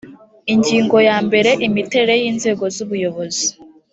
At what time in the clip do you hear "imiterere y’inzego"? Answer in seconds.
1.67-2.63